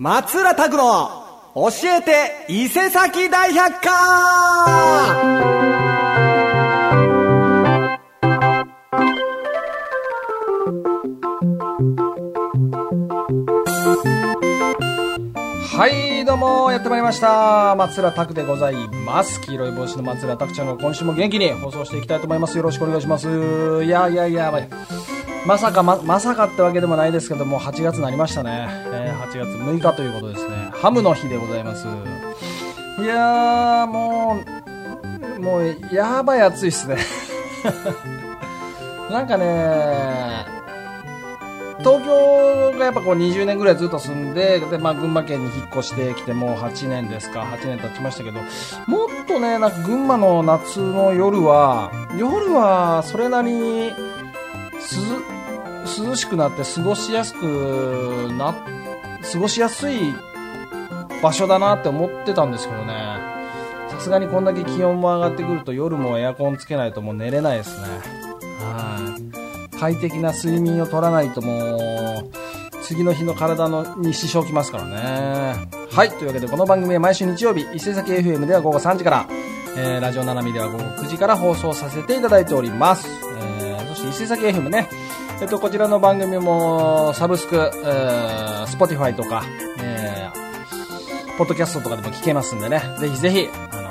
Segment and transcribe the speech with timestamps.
[0.00, 1.10] 松浦拓の
[1.56, 3.90] 教えて伊勢崎大百科。
[15.66, 17.74] はいどうもやってまいりました。
[17.74, 18.74] 松浦拓でござい
[19.04, 19.40] ます。
[19.40, 22.56] 黄色い帽子の松浦拓ちゃんが今週も元気に放送していきたいと思います。
[22.56, 23.26] よろしくお願いします。
[23.82, 24.52] いやいやいや
[25.44, 28.68] まさかままさかってわけでもないですけども8月になりましたね、
[29.08, 30.70] えー、8月6日ということですね。
[30.72, 31.86] ハムの日でございます。
[33.00, 34.38] いやも
[35.36, 36.96] うもうやばい暑いっすね。
[39.10, 40.46] なんかね
[41.78, 47.42] 東京がやっぱこう20年ぐらいずっと住んでで、まあ、群馬県に引っ越してきてもう8年ですか。
[47.42, 48.40] 8年経ちましたけど
[48.86, 53.92] もっとねなんか群馬の夏の夜は夜はそれなりに
[55.96, 57.42] 涼しくなって過ごしやすく
[58.36, 58.54] なっ
[59.32, 60.14] 過ごしやすい
[61.22, 62.94] 場所だなって思ってたんですけどね。
[63.90, 67.88] さすがにこんだけ気温も上がってくると夜もエアコンつけないともう寝れないですね。
[68.60, 69.16] は
[69.72, 69.76] い。
[69.76, 72.30] 快適な睡眠を取らないともう
[72.82, 75.68] 次の日の体のに支障きますからね。
[75.90, 76.10] はい。
[76.10, 79.26] というわけでこの番組は毎週日曜日伊勢崎 FM では午後3時から、
[79.76, 83.08] えー、ラジオななみでは午後9時から放送させていただいております、
[83.62, 84.88] えー、そして伊勢崎 FM ね。
[85.40, 89.44] えっと、こちらの番組もサブスク、えー、Spotify とか、
[89.80, 93.88] えー、ポッドキャストとかでも聞けますんでね、ぜひぜひ、あの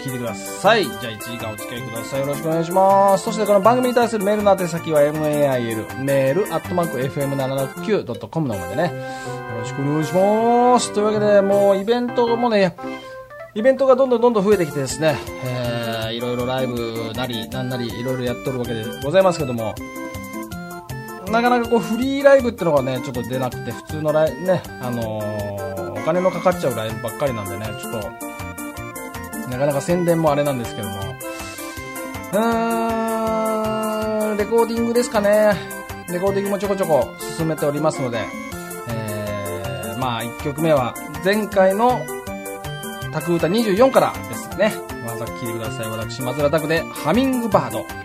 [0.00, 0.84] 聞いてください。
[0.84, 2.20] じゃあ1時間お付き合いください。
[2.20, 3.24] よろしくお願いします。
[3.24, 10.94] そしてこの番組に対するメールの宛先は mail、メール、アットマーク fm769.com の方でね、よろしくお願いします。
[10.94, 12.74] というわけで、もうイベントもね、
[13.54, 19.74] イベントがどんどんどんどん増えてきてですね、えー、いろいろライブなり、なんなり、いろいろやっとるわけでございますけども、
[21.30, 27.98] なかなかこうフリーライブってのがね、ちょっと出なくて、普通のライブね、あのー、お金のかかっちゃうライブばっかりなんでね、ちょっと、
[29.50, 30.94] なかなか宣伝もあれなんですけども。
[32.32, 35.54] うーん、レコーディングですかね。
[36.08, 38.26] レコーディングもちょこちょこ進めておりますので、
[38.88, 42.00] えー、まあ1曲目は前回の
[43.12, 44.72] タク歌24からですね。
[45.06, 45.88] まずは聴いてください。
[45.88, 48.03] 私、松浦拓でハミングバード。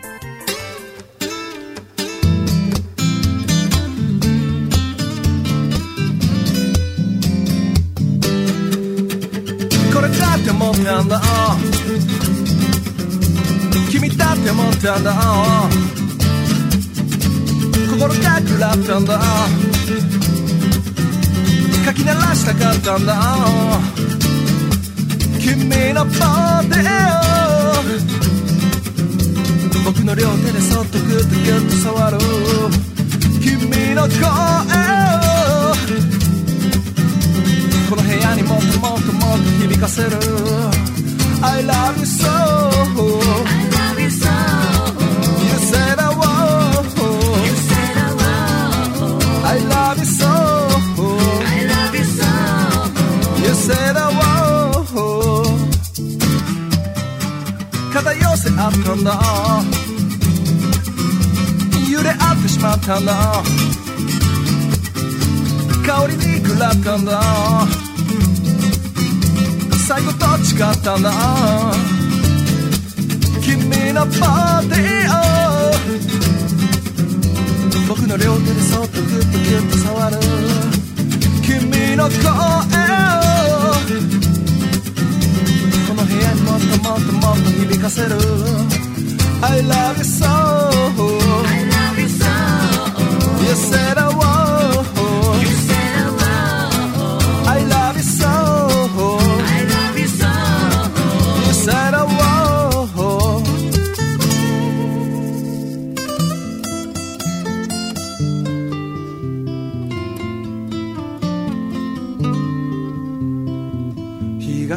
[14.81, 15.13] たんだ
[17.91, 19.19] 心が暗ったんだ
[21.85, 23.13] かき鳴らしたかったんだ
[25.41, 26.90] 君のボディ
[29.84, 32.17] 僕の両手でそっとグッとギュッと触る
[33.41, 34.13] 君の声
[37.90, 40.09] この部屋にもっともっともっと響かせる
[41.41, 42.38] I love you so
[62.89, 63.13] たんだ
[65.85, 67.22] 香りに食らったんだ
[69.88, 71.11] 最後どっちかったんだ
[73.44, 73.59] 君
[73.94, 75.22] のボディを。
[77.88, 80.17] 僕の両手でそっとグッとギュッと触る。
[81.44, 82.31] 君の声を。
[85.88, 88.09] この部屋にもっともっともっと響かせる。
[89.41, 90.29] I love you so I
[90.89, 91.59] love you so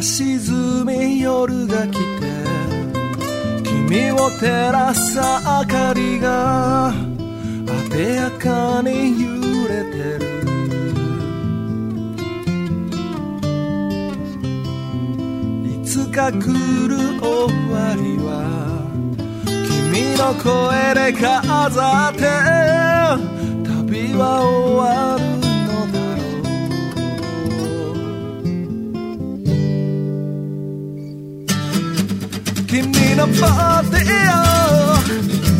[0.03, 2.01] 沈み夜が来て
[3.63, 6.93] 君を照らす明かりが
[7.93, 9.29] あでやかに揺
[9.69, 10.25] れてる。
[15.67, 16.37] いつか来
[16.89, 17.31] る終
[17.71, 18.31] わりは
[19.45, 20.49] 君の声
[20.95, 22.21] で飾って
[23.63, 24.83] 旅は終わ
[25.19, 25.23] る
[25.69, 26.21] のだろ
[32.59, 32.65] う。
[32.67, 32.81] 君
[33.17, 34.33] のボディー
[35.49, 35.52] を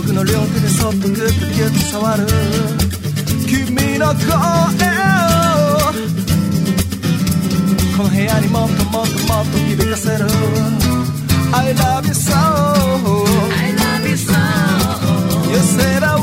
[0.00, 2.24] 僕の両手でそっとグッとギュッと触る。
[3.48, 4.38] 君の声を
[7.96, 10.26] この部屋にもっともっともっと響かせる。
[11.52, 14.30] I love you so I love you so
[15.50, 16.17] You said I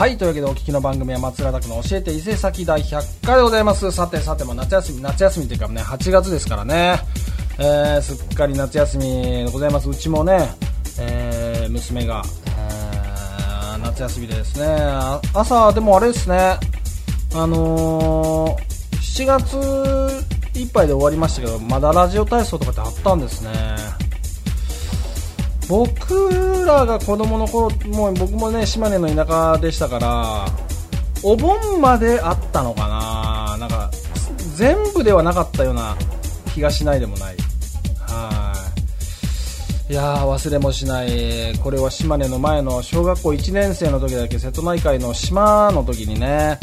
[0.00, 3.92] はい、というわけでお聞きの番組は松浦拓の教えて伊勢崎第100回でございます。
[3.92, 6.98] さてさて、も夏休み、夏休みというかね、8月ですからね、
[7.58, 9.90] えー、すっかり夏休みでございます。
[9.90, 10.52] うちもね、
[10.98, 14.66] えー、娘が、えー夏休みでですね、
[15.34, 16.58] 朝、でもあれですね、
[17.34, 23.50] あのー、7月いっぱいで終わりましたけど、まだラジオ体操とかってあったんですね。
[25.70, 30.46] 僕らが子供の頃もう僕もね島根の田舎でしたから
[31.22, 33.56] お盆まであったのかな。
[33.58, 33.88] なんか
[34.56, 35.96] 全部ではなかったような
[36.54, 37.36] 気がしないでもない。
[38.00, 38.52] は
[39.88, 39.92] い。
[39.92, 41.56] いやー忘れもしない。
[41.62, 46.58] これは島根の前の小学校1年生の時だけ瀬戸内海の島の時にね、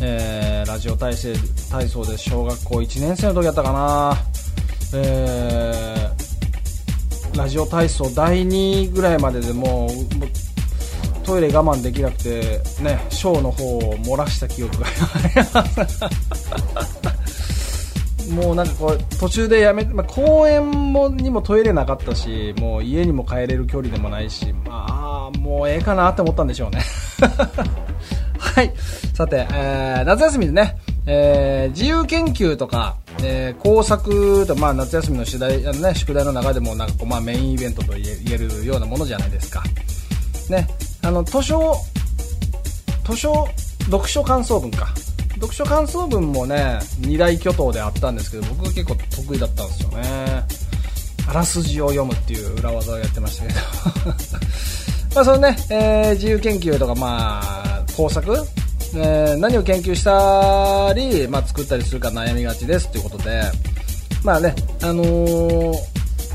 [0.00, 1.28] えーラジオ体操
[1.70, 4.16] 体操で小学校1年生の時だったかな。
[4.94, 5.97] えー
[7.38, 9.88] ラジオ体操第2ぐらいまででもう
[11.24, 14.86] トイレ我慢できなくてねショーの方を漏らした記憶が。
[14.86, 17.48] あります
[18.32, 26.82] もうなんかこう途中でやめ、まあ、公園もにもトイレなかったしもう家にも帰れる距離でもないしまあもうええかなって思ったんでしょうね。
[28.38, 28.72] はい。
[29.14, 30.76] さて、えー夏休みでね、
[31.06, 39.62] えー自由研究とか、えー工作と、まあ、夏休みの宿題あの、ね、宿題の中でもなんかこう、まあ、メインイベントと言えるようなものじゃないですか、
[40.48, 40.66] ね、
[41.02, 41.74] あの図書
[43.04, 43.48] 図書
[43.86, 44.86] 読書感想文か。
[45.38, 50.44] 読書感想文もね二大巨頭であったんですけど僕が結構得意だったんですよね。
[51.28, 53.60] あらすじを読むっていう裏技をやってましたけど。
[55.14, 58.36] まあそのね、えー自由研究とかまあ工作
[58.94, 63.42] えー何を研究したり、まあ、作ったりするか悩みがちですということで、
[64.24, 65.74] まあね、あのー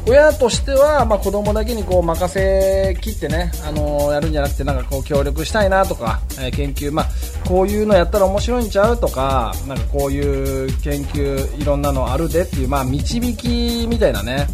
[0.06, 7.06] 親としては、まあ、子供だけにこう任せきってね、あのーやるんじゃなくてなんかこう協力したいなとか、えー研究、まあ、
[7.48, 10.20] こういうのやったら面白いんちゃうとかなんかこうい
[10.66, 14.48] う研究いろんなのあるでっていう、まあ、導きみたいなね。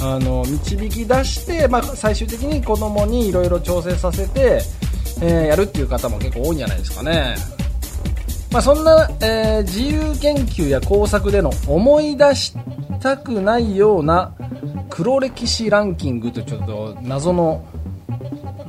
[0.00, 4.60] あの導き出して、まあ、最終的に子供にいろいろ調整させて、
[5.20, 7.36] えーやるっていう方も結構多いんじゃないですかね。
[8.50, 12.54] まあ、そんな、えー自由研究や工作での思い出し
[13.00, 14.34] たくないような
[14.88, 17.64] 黒歴史ランキングとちょっと謎の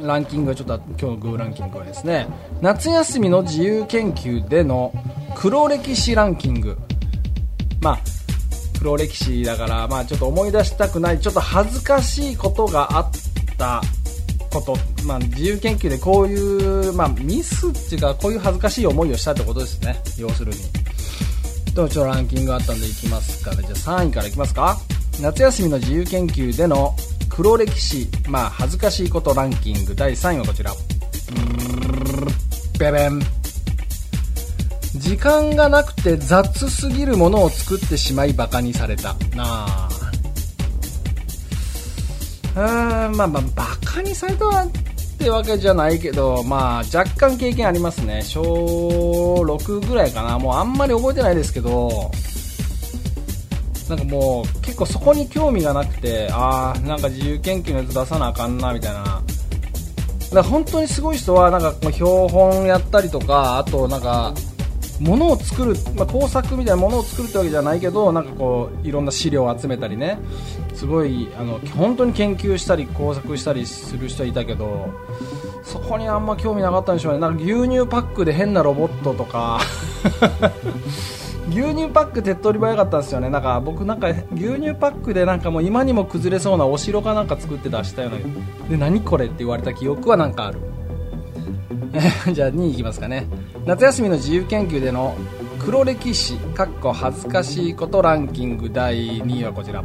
[0.02, 2.28] ランキングがちょっと今日のグーランキングはですね
[2.62, 4.94] 夏休みの自由研究での
[5.36, 6.78] 黒歴史ランキング
[7.82, 8.00] まあ
[8.80, 13.12] 黒歴史だから、まあ、ちょっと思い出したくないちょっと恥ずかしいことがあっ
[13.58, 13.82] た
[14.56, 20.02] こと、まあ、自由研究でこういう、まあ、ミスっていうかこういう恥ずかしい思いをしたってことですね。
[20.18, 20.58] 要するに。
[21.76, 23.64] とちょっとランキングあったんでいきますかね。
[23.64, 24.78] じゃあ3位からいきますか。
[25.22, 26.96] 夏休みの自由研究での
[27.30, 29.94] 黒歴史まあ恥ずかしいことランキング。
[29.94, 30.72] 第3位はこちら。
[32.80, 33.20] ベベン
[34.96, 39.14] 時間がなくて雑すぎるものを作ってしまいバカにされた。
[39.36, 40.05] なあ。
[42.62, 44.68] ーんまあまあバカにされたっ
[45.18, 48.22] てわけじゃないけどまあ若干経験ありますね。
[48.22, 50.40] 小6ぐらいかな。
[50.40, 52.12] もうあんまり覚えてないですけど
[53.90, 59.04] なんかもう結構そこに興味がなくてああなんか自由研究のやつ出さなあかんなみたいな。
[59.04, 59.24] だか
[60.38, 64.34] ら本当にすごい人はなんかこう標本やったりとかあとなんか
[65.02, 70.20] 物を作る、まあ、工作みたいなものを作るってわけじゃないけどなんかこういろんな資料を集めたりね。
[70.74, 74.90] すごいあの本当に研究したり工作したりする人いたけど
[75.64, 77.20] そこにあんま興味なかったんでしょうね。
[77.20, 79.60] なんか牛乳パックで変なロボットとか。
[81.50, 83.30] 牛乳パック手っ取り早かったんですよね。
[83.30, 88.70] なんか僕なんか牛乳パックでなんかもう今にも崩れそうなお城かなんか作って出したような。
[88.70, 90.60] で何これって言われた記憶はなんかある。
[92.34, 93.28] じゃあ2位いきますかね。
[93.66, 95.18] 夏休みの自由研究での
[95.58, 99.84] 黒歴史かっこ恥ずかしいことランキング第2位はこちら。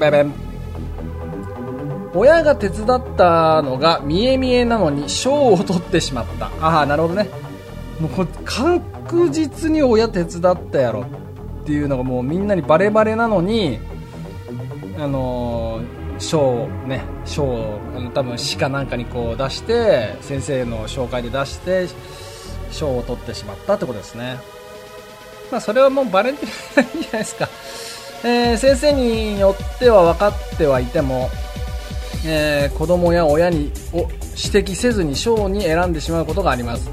[0.00, 0.26] ベベ
[2.12, 7.28] 親が手伝ったのが見え見えなのに賞を取ってしまったああなるほどね
[8.00, 11.02] もうこれ確実に親手伝ったやろ
[11.62, 13.78] っていうのがもうみんなにバレバレなのに
[14.98, 17.78] あのー賞ね賞
[18.14, 21.86] 多分市かなんかにこう出して先生の紹介で出して
[22.70, 24.38] 賞を取ってしまったってことですね。
[25.50, 26.44] まあそれはもうバレて
[26.76, 27.48] ないんじゃないですか、
[28.24, 31.30] えー先生によっては分かってはいても、
[32.26, 36.90] えー子供や親にを指摘せずに賞に選んでしまうことがあります。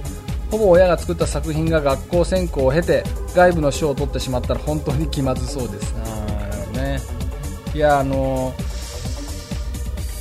[0.51, 3.03] ほぼ親が作った作品が学校選考を経て
[3.35, 5.93] 外部の賞を取ってしまったら本当に気まずそうです。
[6.73, 7.01] ね。
[7.73, 8.74] いやあのー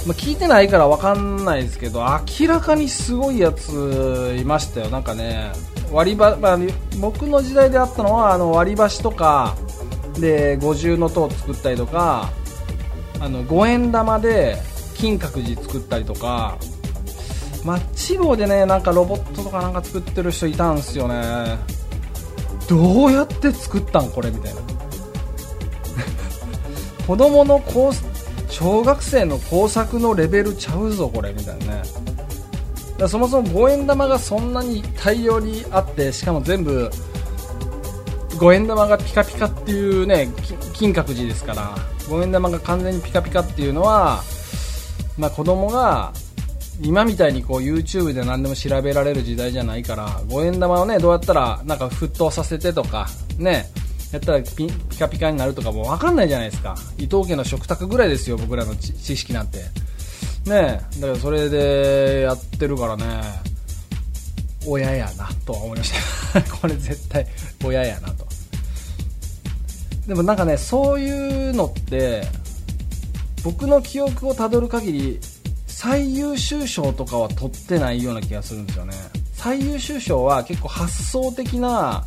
[0.07, 2.05] まあ聞いてないから分かんないですけど
[2.41, 4.91] 明らかにすごいやついましたよ。
[4.91, 5.53] なんかね
[5.91, 6.59] 割りば、まあ、
[7.01, 9.57] 僕の時代であったのはあの割り箸とか
[10.19, 12.31] で五重の塔を作ったりとか
[13.21, 14.57] あの五円玉で
[14.95, 16.59] 金閣寺作ったりとか
[17.65, 21.59] マッチ棒でねなんかロボットとかなんか作ってる人いたんですよね。
[22.69, 24.61] どうやって作ったんこれみたいな。
[27.07, 27.93] 子供の工
[28.55, 31.83] 小学生の工作のレベルちゃうぞこれみたいなね。
[33.09, 36.89] そもそも五円玉がそんなに大量にあってしかも全部
[38.39, 40.29] 五円玉がピカピカっていうね
[40.73, 41.75] 金閣寺ですから
[42.09, 44.23] 五円玉が完全にピカピカっていうのは、
[45.19, 46.13] まあ、子供が
[46.81, 53.67] 今みたいにこう YouTube で何でも調べられる時代じゃないから五円玉をねどうやったらなんか沸騰させてとかね。
[54.15, 56.77] やったらピカピカになるとかもう分かんないじゃないですか。
[56.99, 59.59] 伊藤家の食卓ぐらいですよ僕らの知知識なんて。
[59.59, 59.65] ね
[60.47, 63.05] えだからそれでやってるからね。
[64.67, 65.93] 親やなとは思いまし
[66.33, 66.43] た。
[66.61, 67.27] これ絶対
[67.65, 68.25] 親やなと。
[70.07, 72.25] でもなんかねそういうのって
[73.43, 75.21] 僕の記憶をたどる限り
[75.67, 78.95] 最優秀賞とかは取ってないような気がするんですよね。
[79.33, 82.05] 最優秀賞は結構発想的な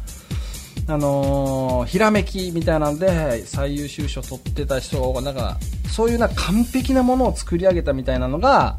[0.90, 5.58] あのーひらめきみたいなんで最優秀賞取ってた人がなんか
[5.90, 8.78] そういうな完璧なものを作り上げたみたいなのが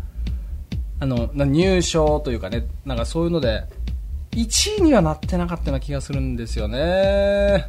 [1.01, 2.67] あの入賞というかね。
[2.85, 3.65] なんかそういうので
[4.33, 7.67] 1位にはなってなかったような気がするんですよね。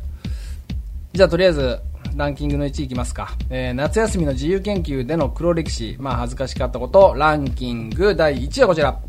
[1.13, 1.79] じゃあとりあえず
[2.15, 5.95] ランキングの1位いきますか、えー夏休みの自由研究での黒歴史。
[5.99, 7.13] まあ恥ずかしかったこと。
[7.15, 8.99] ランキング第1位はこちら。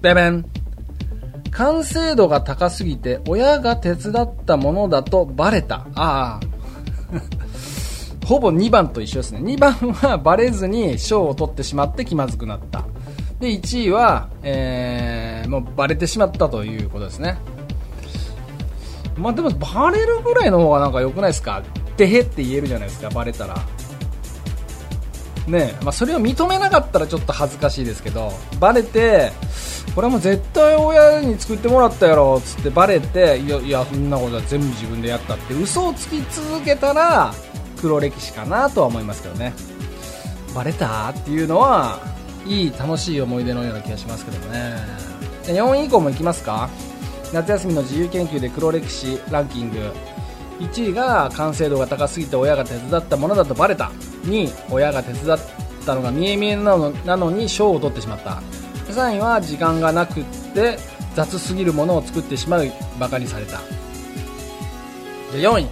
[0.00, 0.44] ベベン
[1.52, 5.86] 完成度が高すぎて親が手伝ったものだとバレた。
[5.94, 6.40] ああ。
[8.26, 9.40] ほぼ2番と一緒ですね。
[9.40, 12.84] 2番はバレずに賞を取ってしまって気まずくなった。
[13.40, 17.36] で1位は、えーもうバレてしまったということですね。
[19.16, 21.62] まあでもバレるぐらいの方がなんか良くないですか？
[21.96, 23.56] てへって言えるじゃないですかバレたら。
[25.46, 29.32] ね、まあ、それを認めなかったらちょっと恥ずかしいですけどバレて
[29.94, 37.34] これはもう絶対親に作ってもらったやろっつってバレていやいやそんなことは全部自分でやったって嘘をつき続けたら
[37.80, 39.52] 黒歴史かなとは思いますけどね。
[40.54, 41.98] バレたっていうのは
[42.46, 44.76] いい楽しい思い出のような気がしますけどね。
[45.46, 46.70] 4位以降もいきますか？
[47.32, 49.90] 夏休みの自由研究で黒歴史ランキング。
[50.60, 53.90] 1位が完成度が高すぎて親が手伝ったものだとバレた
[54.24, 55.38] 2位親が手伝っ
[55.84, 58.42] たのが見え見えなのなのに賞を取ってしまった。
[58.92, 60.22] 3位は時間がなく
[60.54, 60.78] て
[61.14, 63.60] 雑すぎるものを作ってしまうバカにされた。
[65.32, 65.66] じゃ4位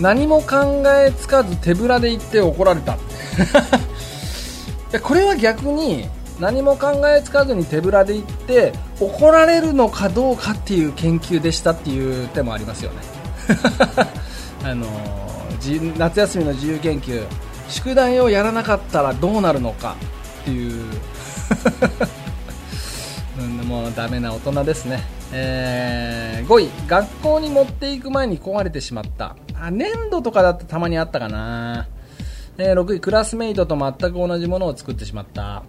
[0.00, 2.96] 何も考えつかず手ぶらで行って怒られた。
[5.02, 6.08] これは逆に
[6.38, 12.98] 何も考えつかずに手ぶらで行って怒られるのかどうかっていう研究でしたっていう手もありますよね。
[14.64, 14.86] あの
[15.60, 17.24] じ夏休みの自由研究
[17.68, 19.96] 宿題をやらなかったらどうなるのか
[20.42, 20.84] っていう。
[23.66, 29.36] もうダメな大人ですね、えー5位学校に持っていく前に壊れてしまった。
[29.58, 31.86] あ粘土とかだってたまにあったかな、
[32.58, 35.62] えー6位クラスメイトと全く同じものを作ってしまった。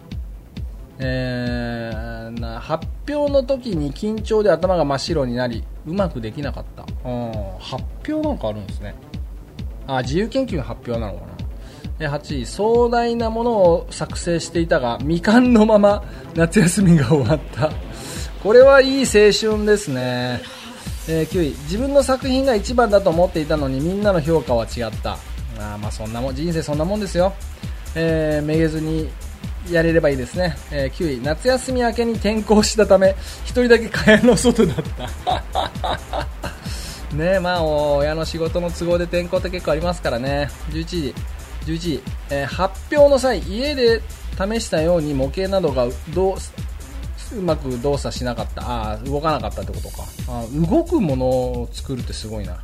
[1.00, 6.84] えーな発表の時に緊張で頭が真っ白になりうまくできなかった。
[7.08, 7.32] うん。
[7.60, 8.96] 発表なんかあるんですね。
[9.88, 11.26] あ自由研究の発表なのか
[12.00, 12.10] な。
[12.10, 16.04] 8位壮大なものを作成していたが未完のまま
[16.36, 17.72] 夏休みが終わった。
[18.42, 20.42] これはいい青春ですね、
[21.08, 25.18] えー9位自分の作品が一番だと思っていたのにみんなの評価は違った。
[25.60, 27.34] あまあそんなもん人生そんなもんですよ、
[27.96, 29.10] えーめげずに
[29.72, 33.15] やれればいいですね、えー9位夏休み明けに転校したため1
[33.46, 36.27] 人だけ蚊帳の外だった。
[37.15, 40.50] ねまあ親の仕事の都合で転校って結構ありますからね。
[40.72, 41.15] 11時。
[41.65, 44.01] 11時、えー発表の際家で
[44.32, 46.36] 試したように模型などがどう
[47.38, 48.62] うまく動作しなかった。
[48.93, 50.03] あー動かなかったってことか。
[50.27, 52.58] あ動くものを作るってすごいな。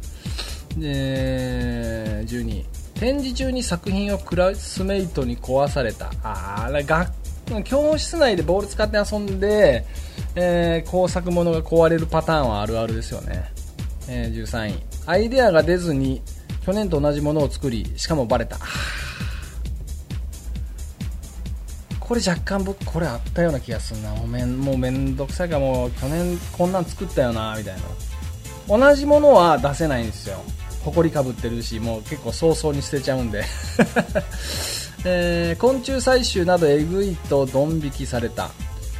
[0.77, 2.65] で12位
[2.99, 6.11] 展示中に作品をクラスメイトに壊された。
[6.21, 7.09] あー学
[7.63, 9.85] 教室内でボール使って遊んで、
[10.35, 13.51] えー工作物が壊れるパターンはあるあるですよね、
[14.07, 14.83] えー13位。
[15.05, 16.21] アイデアが出ずに
[16.65, 18.57] 去年と同じものを作りしかもバレた。
[22.01, 24.13] これ若干僕これあったような気がするな。
[24.13, 27.75] もうめんもうめんどくさいからもう去年こんなん作ったよなみたい
[28.67, 28.77] な。
[28.77, 30.43] 同じものは出せないんですよ。
[30.85, 33.43] 埃かぶってるしもう結構早々に捨てちゃうんで、
[35.05, 38.49] えー昆虫採集などえぐいとドン引きされた。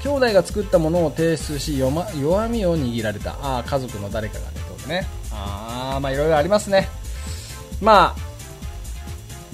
[0.02, 3.32] 兄弟が作ったものを提出し弱ま弱みを握られた。
[3.42, 4.46] ああ家族の誰かがね
[4.80, 5.08] ってね。
[5.32, 6.90] ああまあいろいろありますね。
[7.82, 8.30] まあ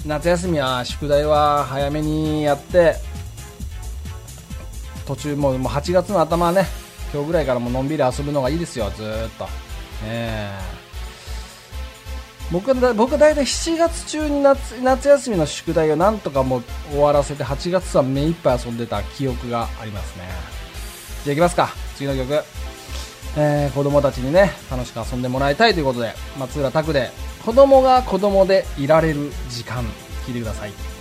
[0.04, 2.96] 夏休みは宿題は早めにやって
[5.06, 6.66] 途中もうもう8月の頭ね
[7.12, 9.44] 今日ぐらいからものんびり遊ぶのがいいですよずーっと。
[9.44, 9.50] ね
[10.04, 10.75] え。
[12.52, 20.24] 僕は僕は大体7月中に夏夏休みの宿題をなんとかも終わらせて8月は目いっぱい遊んでた記憶がありますね。
[21.24, 21.70] じゃあいきますか。
[21.96, 22.44] 次の曲、
[23.36, 27.10] えー子供たちにね楽しく遊んでもらいたいということで松浦拓で
[27.44, 29.84] 子供が子供でいられる時間
[30.24, 30.95] 聴いてください。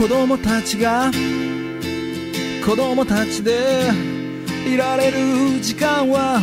[0.00, 1.10] 子供たちが
[2.64, 3.90] 子供たちで
[4.66, 6.40] いられる時間は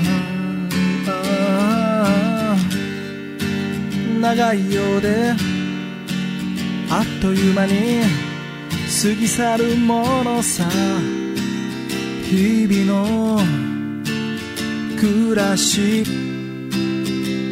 [4.21, 5.33] 長いようで
[6.91, 8.03] あっという間に
[9.01, 10.69] 過ぎ去るものさ。
[12.29, 13.39] 日々の
[14.99, 16.03] 暮らし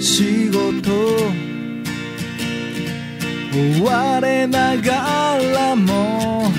[0.01, 1.44] 仕事
[3.55, 6.51] 追われながらも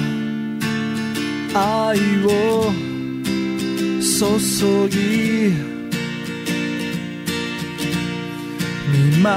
[1.55, 2.73] 愛を
[4.01, 5.53] 注ぎ
[8.89, 9.29] 見守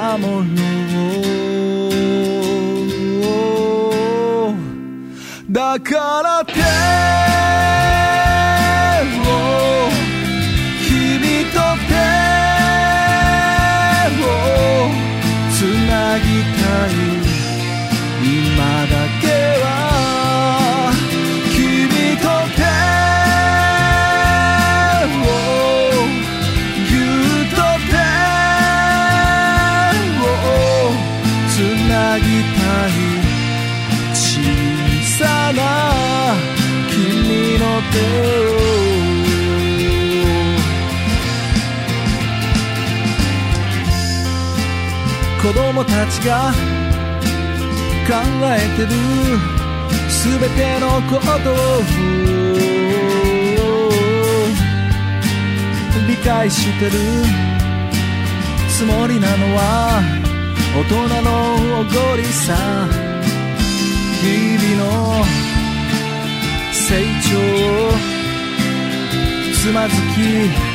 [0.56, 0.62] ろ
[4.50, 5.52] う。
[5.52, 6.54] だから手
[45.60, 46.54] 供たちが
[48.08, 48.89] 考えてる
[50.10, 51.56] すべてのことを
[56.08, 56.91] 理解してる
[58.69, 60.02] つもりなのは
[60.76, 61.30] 大人の
[61.82, 62.56] おごりさ
[64.22, 65.26] 日々の
[66.72, 67.36] 成長
[69.54, 70.69] つまずき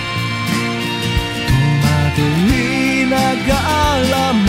[3.10, 3.20] なが
[4.10, 4.48] らも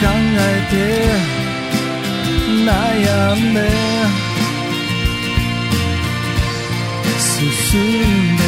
[0.00, 0.04] 考
[0.38, 0.74] えて
[2.64, 3.58] 悩んで
[7.18, 8.45] 進んで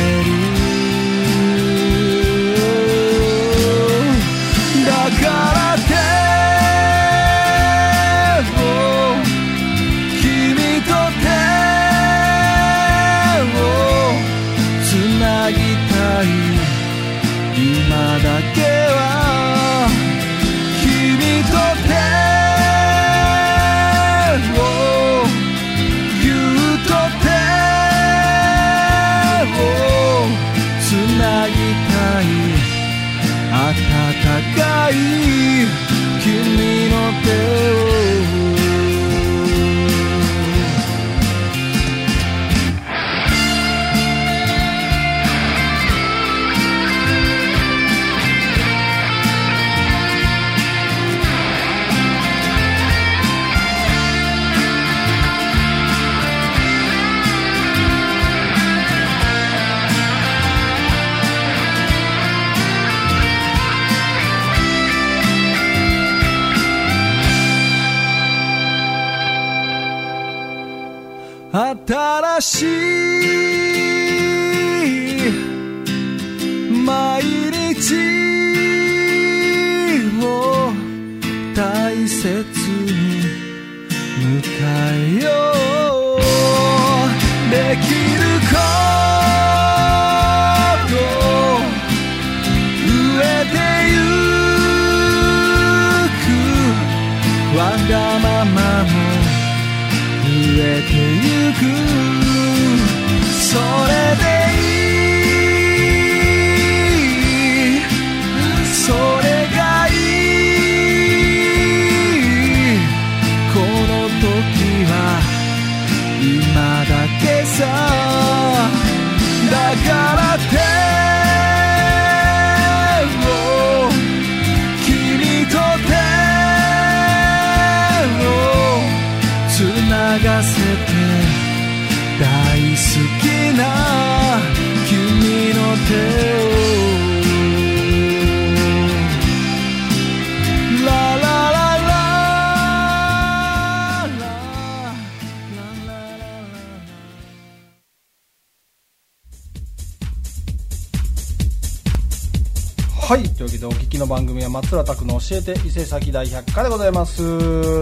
[154.48, 157.22] 松浦拓の教えて伊勢崎大百科でございます。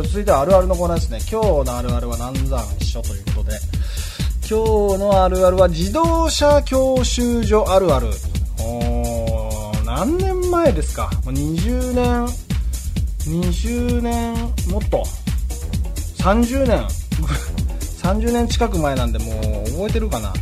[0.02, 1.18] 続いてはあるあるのコーナーですね。
[1.30, 3.58] 今日のあるあるは南山一緒ということで、
[4.48, 8.08] 今日のあるあるは自動車教習所あるある。
[8.60, 11.10] おー何年前ですか？
[11.24, 12.26] もう ?20 年、
[13.42, 14.34] 20年、
[14.68, 15.04] もっと、
[16.18, 16.86] 30年、
[18.02, 19.32] 30年近く前なんでも
[19.66, 20.32] う覚えてるかな？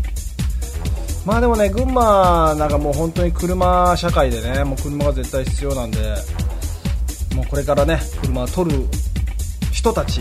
[1.25, 5.99] まあでもね、群馬なんかもう本当に車社会でね、もう車が絶対必要なんで、
[7.35, 8.85] もうこれからね、車を取る
[9.73, 10.21] 人たち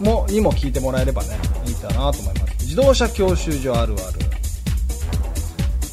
[0.00, 2.64] もにも聞いてもらえればね、いいかなと思います。
[2.64, 4.18] 自動車教習所あるある。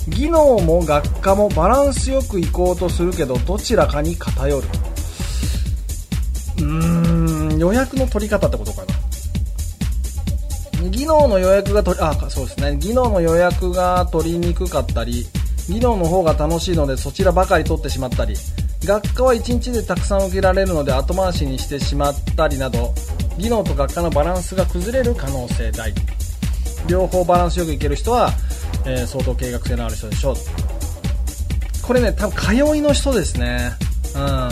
[0.09, 4.67] 技能も学科もバランスよく行こうとするけど、どちらかに偏る。
[6.57, 8.96] うーん、予約の取り方ってことかな。
[10.89, 12.77] 技能の予約が取り、あ、そうですね。
[12.77, 15.25] 技能の予約が取りにくかったり、
[15.69, 18.35] 技能の方が楽しいのでそちらばかり取ってしまったり、
[18.83, 22.93] 学科は1日でたくさん受けられるので後回しにしてしまったりなど、
[23.37, 25.93] 技能と学科のバランスが崩れる可能性大。
[26.87, 28.31] 両方バランスよくいける人は、
[28.85, 30.35] えー相当計画性のある人でしょう。
[31.81, 33.71] これね、多分通いの人ですね。
[34.15, 34.49] うん。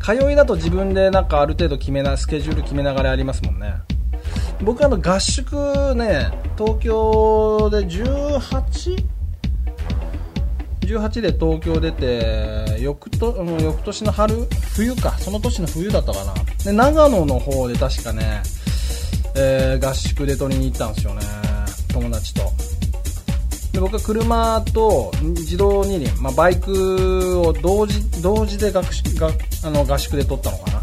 [0.00, 3.74] 通いだと自分でなんかある程度決めな、スケジュール決めながらやりますもんね。
[4.62, 9.04] 僕あの合宿ね東京で 18?
[10.80, 14.46] 18で東京出て翌と翌年の春？
[14.74, 15.18] 冬か。
[15.18, 16.34] その年の冬だったかな。
[16.64, 18.42] で長野の方で確かね、
[19.36, 21.22] えー合宿で取りに行ったんですよね
[21.92, 22.42] 友達と。
[23.72, 28.86] で僕は車と自動二輪、まあ、バイクを同時同時で学
[29.18, 29.30] が
[29.64, 30.82] あの合宿で取ったのかな。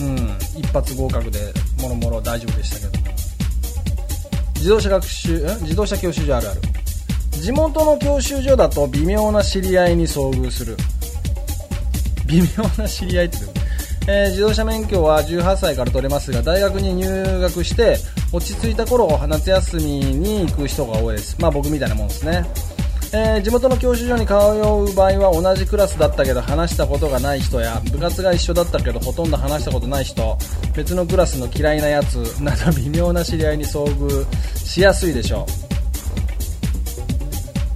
[0.00, 0.16] うん、
[0.58, 1.52] 一発合格で
[1.84, 3.16] もろもろ大丈夫でしたけども。
[4.56, 6.60] 自動車学習ん自動車教習所あるある。
[7.32, 10.76] 地元の教習所だと微妙な知り合いに遭遇する。
[12.26, 13.36] 微妙な知り合いって
[14.06, 17.98] えー自動車免許は18歳から取れますが大学に入学して
[18.32, 21.36] 落ち着いた頃夏休みに行く人が多いです。
[21.40, 22.44] まあ僕みたいなもんですね。
[23.16, 30.36] えー地元の教習所に通う場合は同じクラスだったけど話したことがない人や部活が一緒だったけどほとんど話したことない人
[30.74, 35.74] 別のクラスの嫌いなやつ など微妙な知り合いに遭遇しやすいでしょう。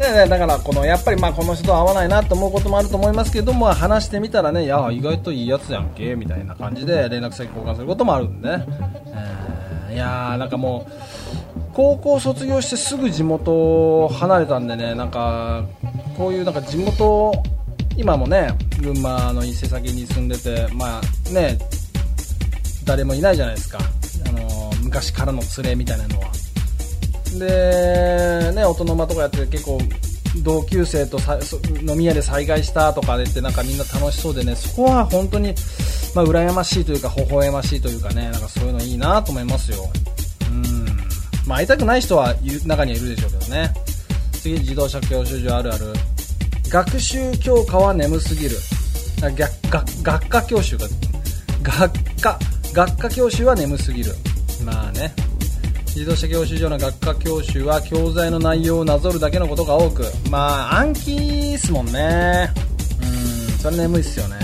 [0.03, 8.59] でね、だからこのやっぱりまあこの人と合わないなと思うこともあると思いますけども話してみたらねいや意外といいやつやんけみたいな感じで連絡先交換することもあるんで。
[8.59, 8.65] ね、
[9.09, 9.48] えー。
[9.99, 10.93] やーなんかもう
[11.75, 13.53] 高校卒業してすぐ地元
[14.05, 15.65] を離れたんでねなんか
[16.17, 17.33] こういうなんか地元
[17.97, 18.49] 今もね
[18.81, 21.59] 群馬の伊勢崎に住んでてまあね
[22.85, 23.79] 誰もいないじゃないですか。
[24.29, 26.33] あの昔からの連れみたいなのは。
[27.39, 29.79] でね大人間とかやって結構
[30.43, 31.19] 同級生と
[31.83, 35.55] 飲み屋で再会したとかでってなんかみんな楽しそうでねそこは本当に
[36.15, 39.79] まあ羨ましいというか微笑ましいというかねなんかそういうのいいなと思いますよ。
[40.51, 40.87] うん。
[41.47, 42.35] まあ会いたくない人は
[42.67, 43.73] 中にはいるでしょうけどね。
[44.33, 45.93] 次自動車教習所あるある。
[46.69, 48.57] 学習教科は眠すぎる。
[49.23, 50.87] あ逆学学科教習が
[51.63, 52.39] 学科
[52.73, 54.13] 学科教習は眠すぎる。
[54.65, 55.13] まあね。
[55.99, 60.05] 自動車教習所の学科教習は教材の内容をなぞるだけのことが多く。
[60.31, 62.49] まあ暗記っすもんね。
[63.03, 64.37] うんそれ眠いっすよね。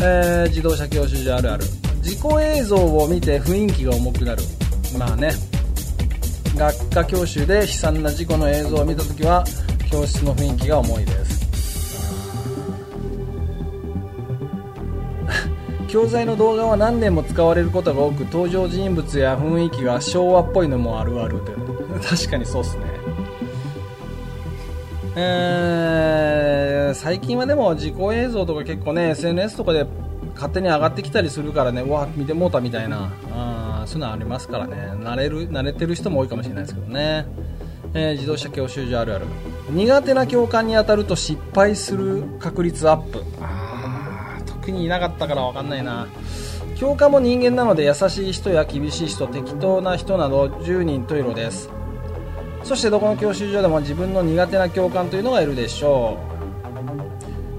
[0.00, 1.64] えー自動車教習所あるある。
[2.02, 4.42] 自己映像を見て雰囲気が重くなる。
[4.98, 5.30] まあね。
[6.54, 9.42] 学科教習で悲惨な事故の映像を見た時は
[9.90, 11.41] 教室の雰囲気が重いです。
[15.92, 21.52] 教材の動画は何年も使われることが多く登場人物や雰囲気が昭和っぽいのもあるあるで
[22.02, 22.84] 確かにそうっすね。
[25.14, 29.86] えー最近はでも事故映像とか結構ね SNS とかで
[30.34, 33.10] 勝手に上がってきたりするからねうわ見てもうたみたいな。
[33.34, 34.92] あそういうのありますからね。
[35.02, 37.26] 慣れる慣れてる人も多いかもしれないですけどね、
[37.94, 39.26] えー自動車教習所あるある。
[39.70, 43.22] 苦手な教官に当たると失敗する確率アップ。
[43.42, 46.06] あー特にいなかったから分かんないな。
[46.76, 51.68] 教官も人間なので優しい人や厳しい人適当な人など10人十色です。
[52.62, 56.16] そしてどこの教習所でも自分の苦手な教官というのがいるでしょ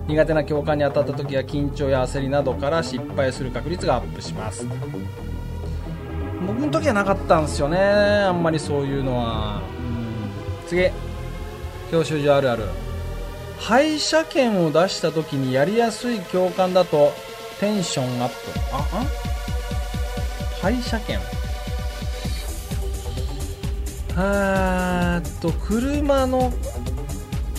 [0.07, 0.11] う。
[0.11, 4.65] 苦手な教官に当たった時は緊張や焦りなどから失敗する確率がアップします。
[6.45, 9.61] 僕の時はなかったんですよねあんまりそういうのは、
[10.61, 10.89] うん、次
[11.89, 12.82] 教習所あるある。
[13.59, 17.11] 廃車券を出した時にやりやすい教官だと
[17.59, 18.35] テンションアップ。
[18.71, 19.05] ああ？
[20.61, 21.19] 廃車券。
[24.11, 26.53] えーっと車の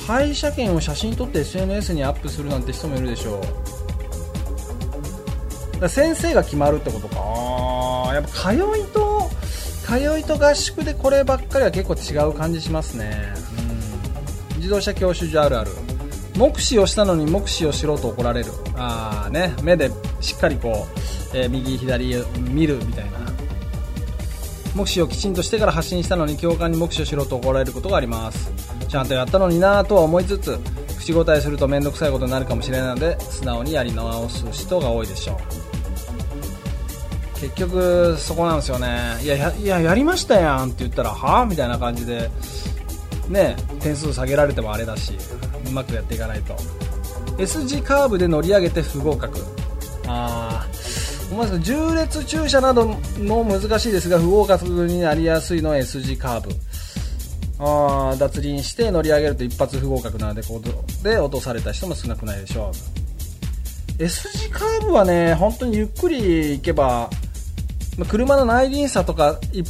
[0.07, 3.41] 廃車券を写真撮って SNS にアップするなんて人もいるでしょ
[5.79, 5.81] う。
[5.81, 7.17] だ先生が決まるってことか。
[7.19, 9.31] あーやっぱ通いと
[9.85, 13.35] 通いと合宿でこればっかりは結構違う感じしますね、
[14.53, 15.71] うん、自動車教習所あるある
[16.37, 18.51] 目視をしたのに目視をしろと怒られる。
[18.77, 19.55] あーね。
[19.63, 20.87] 目でしっかりこ
[21.33, 23.19] う、えー右左を見るみたいな。
[24.75, 28.51] 目視をきちんとしてから発信したのに教官に目視をしろと怒られることがあります。
[28.89, 30.59] ちゃんとやったのになぁとは思いつつ
[30.99, 35.37] 口答えすると面倒くさいことになるかもしれないので素直にやり直す人が多いでしょう。
[37.41, 39.19] 結局そこなんですよね。
[39.23, 42.31] いややいややりましたやんって言ったらはあみたいな感じで
[43.29, 45.13] ね点数下げられてもあれだし。
[45.75, 46.57] まくやっていかないと。
[47.39, 49.39] S 字カーブで乗り上げて不合格。
[50.07, 51.37] あー。
[51.37, 56.51] まず重列駐車なども難しいですが不合格になりやすいのは S 字カーブ。
[57.59, 62.73] あー脱輪して乗り上げると一発不合格なのでここで落とされた人も少なくないでしょ
[63.99, 64.03] う。
[64.03, 67.09] S 字カーブはね本当にゆっくり行けば
[67.97, 69.63] まあ車の内輪差とかい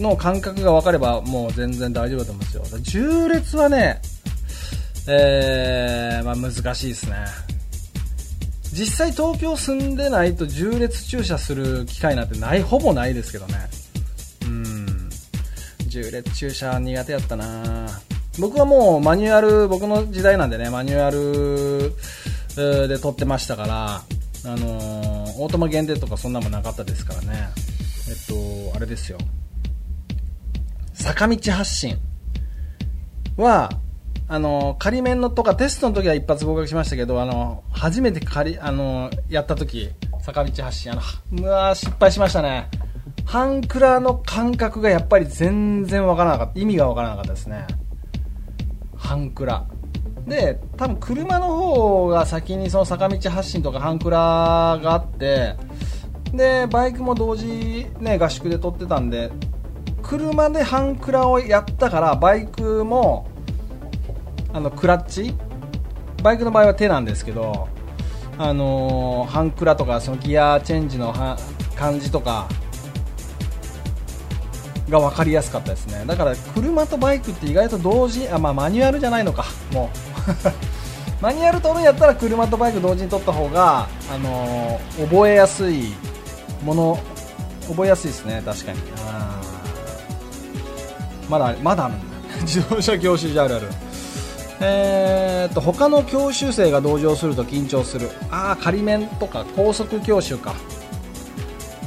[0.00, 2.80] の感覚が分かればもう全然大丈夫だと思うんですよ。
[2.80, 4.00] 重列はね
[5.12, 7.16] えーまあ、難しいですね。
[8.72, 13.54] 実際東京住んでないと重列駐車する機会なんてないほぼないですけどね。
[14.44, 15.10] うん。
[15.88, 17.88] 重列駐車苦手やったな。
[18.38, 21.92] 僕はもうマニュアル僕の時代なんでねマニュアル
[22.88, 27.48] で撮ってましたからあのーオートマ限定とかそんなもなかったですからね。
[28.08, 29.18] えっとあれですよ。
[30.94, 31.98] 坂道発進
[33.36, 33.70] は
[34.32, 39.90] あの仮面のとかテストの時は一発合格しましたけどあの初めて仮あのやった時
[40.20, 41.02] 坂道発進あの
[41.42, 42.68] うわ失敗しましたね。
[43.24, 47.66] 半クラの感覚がやっぱり全然わからなかった意味がわからなかったですね。
[48.94, 49.66] 半クラ
[50.28, 55.56] で多分車の方が先にその坂道発進とか半クラがあって
[56.32, 59.32] でバイクも同時、ね、合宿で撮ってたんで
[60.04, 63.26] 車で半クラをやったからバイクも
[64.52, 65.34] あのクラッチ？
[66.22, 67.68] バイクの場合は手なんですけど、
[68.38, 71.14] あのー、半クラとかそのギアチェンジの
[71.76, 72.48] 感じとか
[74.88, 76.04] が分かりやすかったですね。
[76.06, 79.46] だから車とバイクって意外と同時あ、まあ、マニュアルじゃないのか。
[79.72, 79.98] もう。
[81.22, 85.92] マニュアル取るんやったら車とバイク同時に取った方が、あのー覚えやすい
[86.64, 86.98] もの
[87.68, 88.42] 覚えやすいですね。
[88.44, 88.78] 確かに。
[91.28, 92.06] まだまだあるんだ。
[92.42, 93.68] 自動車教習所あるある。
[94.62, 98.10] えー、と他の教習生が同乗すると緊張する。
[98.30, 100.54] ああ仮免とか高速教習か。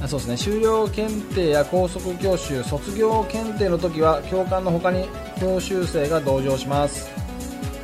[0.01, 0.37] あそうですね。
[0.37, 5.07] 修了検定や高速教習卒業検定の時は教官の他に
[5.39, 7.11] 教習生が同乗します。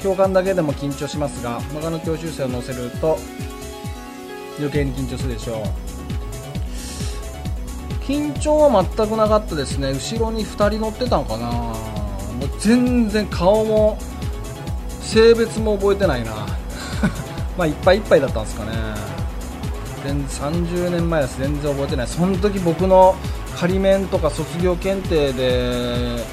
[0.02, 3.20] 教官だけでも緊張しますが他の教習生を乗せると
[4.58, 5.64] 余計に緊張するでしょう。
[8.04, 9.92] 緊張は全くなかったですね。
[9.92, 11.52] 後ろに2人乗ってたのかな。
[11.52, 14.00] もう全然顔も
[15.10, 16.32] 性別も覚えてないな。
[17.58, 18.72] まあいっぱいいっぱいだったんですかね。
[20.06, 23.16] 全30年前です全然覚えてないその時僕の
[23.58, 26.24] 仮免とか卒業検定で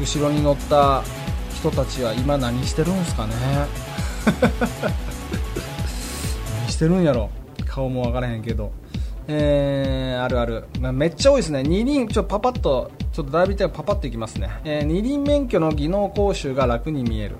[0.00, 1.04] 後ろに乗った
[1.54, 3.34] 人たちは今何してるんですかね。
[6.62, 7.30] 何してるんやろ。
[7.66, 8.72] 顔も分からへんけど。
[9.28, 11.62] えー、あるある、まあ、めっちゃ多いですね。
[11.62, 17.36] 二輪ちょパパッとちょっとだいぶパパッといきますね、えー二輪免許の技能講習が楽に見える。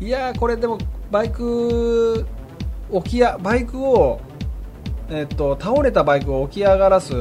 [0.00, 0.78] いやこれでも
[1.10, 2.26] バイク
[2.90, 4.20] 置きやバイクを
[5.10, 7.12] えっと、倒れたバイクを起き上がらす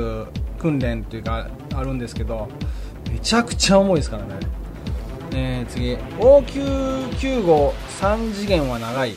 [0.57, 2.47] 訓練っていうかあるんですけど
[3.11, 4.35] めちゃくちゃ重いですからね、
[5.35, 9.11] えー次 OQ9 号3次元は長い。
[9.11, 9.15] ん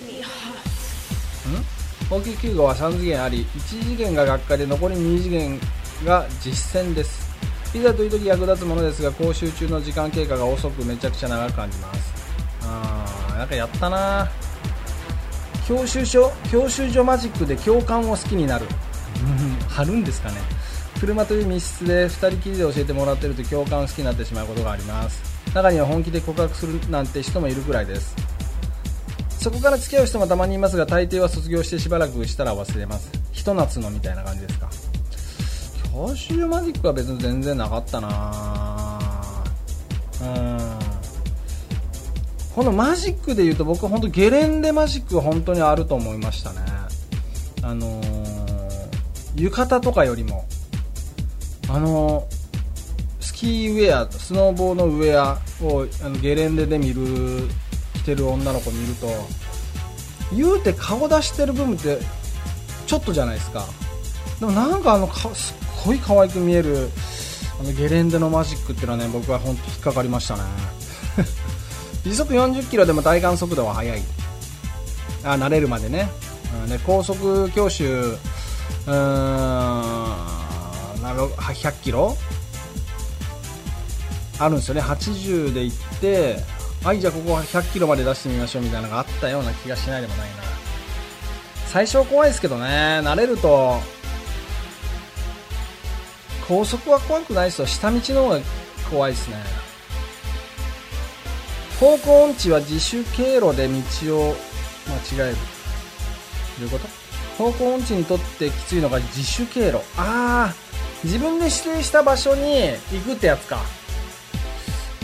[2.10, 5.60] ？OQ9 号は3次元あり1次元が学科で残り2次元
[6.04, 7.26] が実践です。
[7.74, 12.15] いざという時役立つものですが講習中の時間経過が遅くめちゃくちゃ長く感じます。
[12.66, 14.29] あーなんかやったな。
[15.66, 18.66] 教習所教習所マジックで教官を好きになる。
[18.66, 19.68] うん。
[19.68, 20.37] 貼るんですかね。
[21.00, 25.22] 車という密室で2人きりで教えてもらってると教官を好きになってしまうことがあります。
[25.55, 28.14] 中には本気で告白するなんて人もいるくらいです。
[29.40, 33.11] そこから付き合う人もたまにいますが大抵は卒業してしばらくしたら忘れます。
[33.33, 34.68] ひと夏のみたいな感じですか。
[35.92, 39.00] 教習マジックは別に全然なかったな。
[40.20, 40.65] うん
[42.56, 46.60] このマジックでいうと僕は本当ゲレンデマジックは本当にあると思いましたね。
[47.62, 48.26] あのー
[49.36, 50.46] 浴衣とかよりも
[51.68, 57.46] あのースキーウェアスノーボーのウェアをあのゲレンデで見る
[57.96, 59.06] 着てる女の子見ると
[60.34, 61.98] 言うて顔出してる部分って
[62.86, 63.66] ちょっとじゃないですか。
[64.40, 66.88] でもなんかあのかすっごい可愛く見える
[67.60, 70.75] あのゲレンデのマジックっていうのはね僕は本当引っかかりましたね。
[72.08, 74.02] 時速40キロでも体感速度は速い。
[75.24, 76.08] あ慣れるまでね、
[76.62, 78.94] うん、で高速教習うーん
[81.02, 82.16] なる100キロ？
[84.38, 84.82] あるんですよね。
[84.82, 86.36] 80で行って
[86.84, 90.36] はいじゃあここ100キロまで出してみましょうみたいなのがあったような気がしないでもないな。
[91.66, 93.00] 最初は怖いですけどね。
[93.02, 93.80] 慣れると
[96.46, 97.66] 高速は怖くないですよ。
[97.66, 98.38] 下道の方が
[98.88, 99.65] 怖いですね。
[101.80, 104.34] 方向音痴は自主経路で道を
[105.16, 105.36] 間違える。
[105.36, 106.88] どういうこと？
[107.36, 109.76] 方向音痴にとってきついのが自主経路。
[109.98, 110.54] ああ
[111.04, 113.60] 自分で指定した場所に行くってやつか。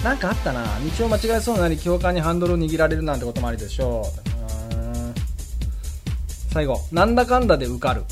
[0.03, 0.65] なんかあったな。
[0.99, 4.07] 道を間違えそうになり教官にハンドルを握られるなんてこともありでしょ
[4.73, 4.77] う。
[4.77, 5.15] うん。
[6.53, 8.03] 最後なんだかんだで受かる。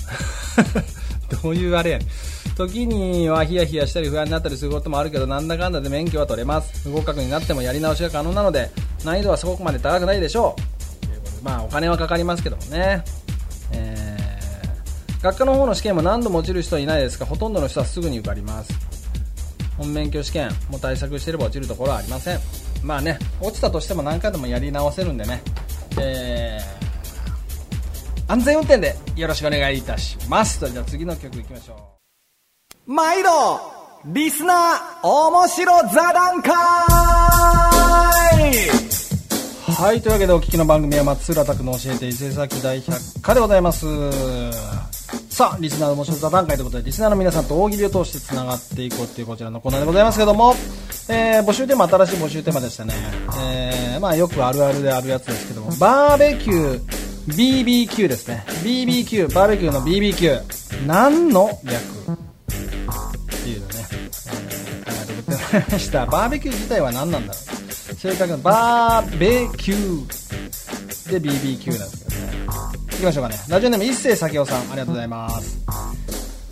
[1.42, 2.08] どういうあれやねん。
[2.56, 6.88] 時にはヒヤヒヤしたり不安になったりすることもあるけどなんだかんだで免許は取れます。
[6.88, 8.70] 不合格になってもやり直しが可能なので
[9.04, 10.54] 難易度はそこまで高くないでしょ
[11.02, 11.06] う。
[11.06, 13.04] ということでまあお金はかかりますけどもね。
[13.72, 14.20] えー
[15.22, 18.72] 学科の方の試験も何度も落ちる人はいないですがほとんどの人はすぐに受かります。
[19.76, 22.40] 本免許試験も対策してれば落ちるところはありません。
[22.82, 25.42] まあね落ちたとしても何回でもやり直せるんでね。
[26.00, 26.80] えー
[28.32, 30.60] 安全運転でよろしくお願いいたします。
[30.60, 31.99] それでは次の曲いきましょう。
[32.90, 33.30] 毎度
[34.04, 36.52] リスナー面白座談会
[39.76, 43.86] はい、というわけでお聞きの番組は松浦拓の教えて伊勢崎大百科でございます。
[45.28, 50.56] さあ、リスナーの面白さ段階ということで、リスナーの皆さんと大喜利を通して繋がっていこうっていうこちらのコーナーでございますけども、
[51.08, 52.94] えー、募集テーマ、新しい募集テーマでしたね。
[53.40, 58.44] えー、まあよくあるあるであるやつですけども、バーベキュー、BBQ ですね。
[58.64, 60.86] BBQ、バーベキューの BBQ。
[60.88, 62.29] 何の略？
[65.78, 66.06] した。
[66.06, 72.32] バーベキュー自体は何なんだろう正確なバーベキューで BBQ なんですけどね。
[72.90, 73.36] 行きましょうかね。
[73.48, 75.58] ラジオネーム一世咲夫さん、ありがとうございます。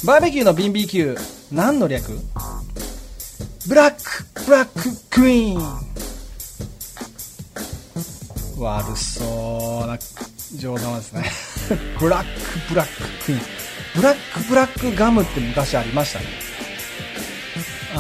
[0.07, 1.19] バーベキューの BBQ、
[1.53, 2.19] 何の略？
[3.69, 4.01] ブラック、
[4.47, 5.63] ブラッククイーン。
[8.61, 9.97] 悪そうな
[10.57, 11.31] 冗談ですね。
[12.01, 12.29] ブラック、
[12.71, 13.43] ブラッククイーン。
[13.95, 16.27] ブラック、ブラックガムって昔ありましたね。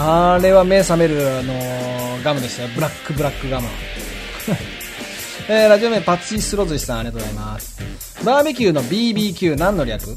[0.01, 2.69] あれは目覚める、あのーガムでしたよ。
[2.75, 3.67] ブラックブラックガム。
[5.49, 7.79] えー、ラジオ名パチスロ寿司さんありがとうございます。
[8.25, 10.17] バーベキューの BBQ 何の略？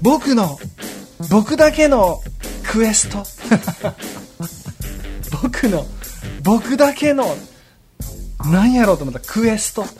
[0.00, 0.58] 僕の、
[1.30, 2.20] 僕だけの
[2.64, 3.24] クエスト。
[5.42, 5.86] 僕の、
[6.42, 7.36] 僕だけの、
[8.46, 9.86] 何やろうと思ったクエスト。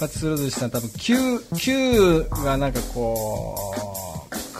[0.00, 3.93] パチスロ寿司さん多分 Q、Q がなんかこう、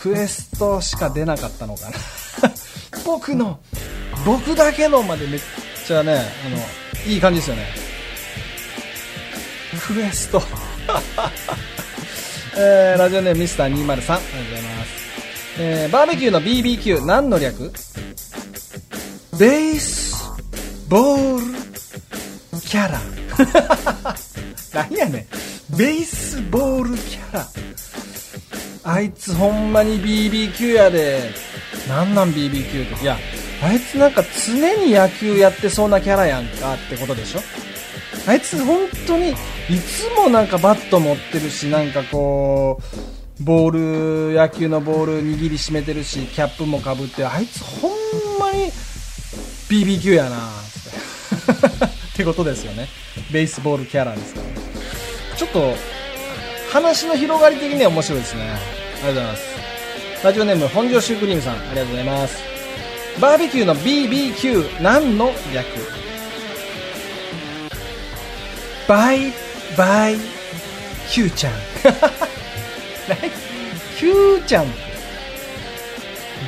[0.05, 1.97] クエストしか出なかったのかな。
[3.03, 3.59] 僕の、
[4.23, 5.39] 僕だけのまでめっ
[5.87, 7.65] ちゃね、あの、いい感じですよね。
[9.87, 10.43] クエスト。
[12.55, 13.73] えー、ラジオネームミスター203。
[13.73, 14.91] ありがとうございます。
[15.57, 17.73] えー、バーベキューの BBQ 何の略？
[19.39, 20.13] ベース
[20.87, 23.01] ボールキャラ。
[24.71, 25.27] 何やね
[25.73, 25.75] ん。
[25.75, 27.49] ベースボールキャラ。
[28.87, 31.31] あいつほんまに BBQ やで。
[31.89, 33.03] なんなん BBQ って。
[33.03, 33.17] いや、
[33.63, 37.41] あいつなんか常に野球やってそうなキャラやんかってことでしょ？
[38.27, 39.35] あいつ本当にい
[39.79, 42.79] つもなんかバット持ってるしなんかこ
[43.39, 47.91] うボール野球のボール握りしめてるしキャップもかぶってあいつほん
[48.39, 48.71] まに
[49.69, 50.39] BBQ やなっ
[51.79, 52.87] て ってことですよね
[53.31, 55.75] ベースボールキャラですからちょっと
[56.71, 58.43] 話の広がり的には面白いですね。
[58.43, 59.55] ありがとうございます。
[60.23, 62.37] ラジオネーム本庄シュークリームさんありがとうございます。
[63.21, 65.65] バーベキューの BBQ 何の略？
[68.87, 69.33] バイ
[69.77, 70.15] バイ
[71.09, 71.53] Q ちゃん。
[73.07, 73.31] 何
[73.97, 74.65] ？Q ちゃん。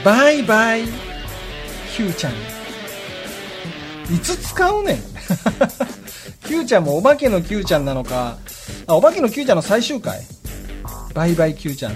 [0.04, 0.86] バイバイ
[1.96, 2.34] Q ちゃん。
[4.14, 5.00] いつ使うねん。
[6.48, 8.38] Q ちゃんもお化けの Q ちゃんなのか。
[8.88, 10.22] あお化けの Q ちゃんの最終回。
[11.14, 11.94] バイバイ Q ちゃん。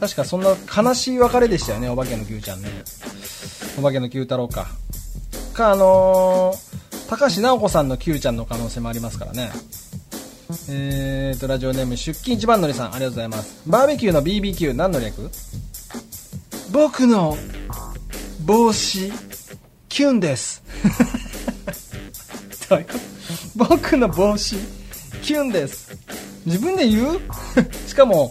[0.00, 2.68] 確かそんな悲しい別れでしたよねお化けの Q ちゃんね。
[3.78, 4.66] お化けの Q 太郎か。
[5.54, 9.50] かあのー、高橋直子さんの Q ちゃんの可能性もありますからね。
[10.68, 12.94] えーとラジオネーム出勤一番乗りさん。
[12.94, 13.62] ありがとうございます。
[13.66, 15.30] バーベキューの BBQ 何の略？
[16.70, 17.36] 僕の
[18.44, 19.12] 帽子
[19.88, 20.62] キュンです。
[22.68, 22.98] どういうこと？
[23.76, 24.56] 僕の帽子
[25.24, 25.96] キュンです。
[26.44, 27.20] 自分で言う？
[27.88, 28.30] しかも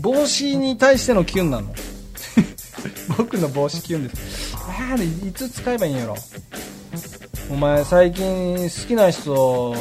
[0.00, 1.74] 帽子に対してのキュンなの。
[3.18, 4.56] 僕の帽子キュンです。
[4.56, 6.16] ああいつ使えばいいんやろ？
[7.50, 9.74] お前最近好きな人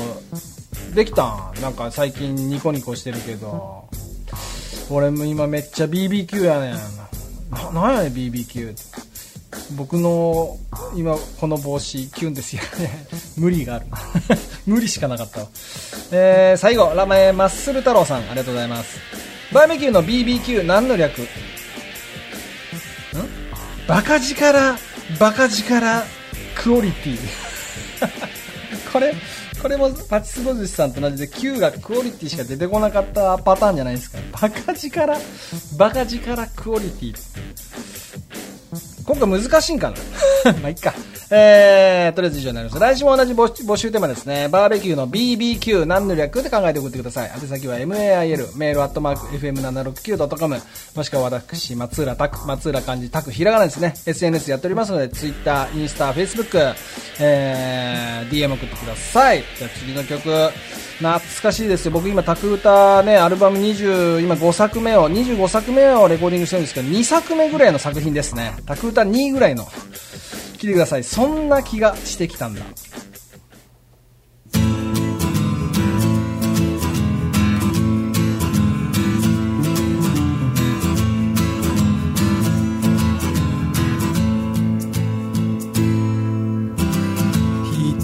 [0.93, 1.23] できた
[1.57, 1.61] ん？
[1.61, 3.88] なんか最近ニコニコしてるけど。
[4.89, 6.73] 俺も今めっちゃ BBQ やねん。
[7.51, 8.82] ななんやねん BBQ って。
[9.76, 10.58] 僕の
[10.95, 13.08] 今この帽子キュンですよね。
[13.38, 13.86] 無理がある。
[14.66, 15.48] 無理しかなかったわ。
[16.12, 19.00] えー、最後名前マッスル太郎さんありがとうございます。
[19.54, 21.22] バーベキューの BBQ 何の略？
[21.22, 21.26] ん？
[23.88, 24.78] バカ力
[25.20, 26.04] バカ力
[26.56, 27.20] クオリティ。
[28.91, 29.14] これ
[29.62, 34.20] これもパチスロ寿司さんと同じで Q がクオリティしか出てこなかったパターンじゃないですか。
[34.32, 35.14] バカ力
[35.78, 37.16] バカ力クオリティ。
[39.08, 39.89] 今回難しいんか
[40.45, 40.53] な？
[40.62, 40.93] まあ、いっか。
[41.30, 42.80] えー、とりあえず以上になります。
[42.80, 44.47] 来週も同じ募集募集テーマですね。
[44.47, 47.32] バーベキューの BBQ 何の略で考えて送ってください。
[47.36, 47.88] 宛先は mail、
[48.58, 50.62] メールアットマーク FM769.com、
[50.95, 53.93] もしくは私、松浦拓、松浦漢字拓、ひらがなですね。
[54.05, 56.76] SNS やっておりますので、Twitter、インスタ、Facebook、
[57.20, 59.43] えー、DM 送ってください。
[59.58, 60.30] じゃあ次の曲、
[60.97, 61.91] 懐かしいですよ。
[61.91, 68.55] 僕今、タク歌ね、アルバム20、今5作目を、25作目をレコーディングしてるんですけど、2作目ぐらいの作品ですね。
[68.66, 69.66] タク歌2ぐらいの。
[70.58, 71.04] 聞いてください。
[71.04, 72.62] そんな気がしてきたんだ。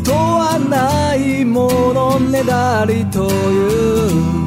[0.04, 4.43] 人はないものねだりという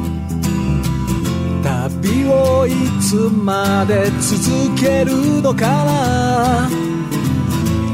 [2.29, 2.71] をい
[3.01, 6.69] つまで続けるのかな。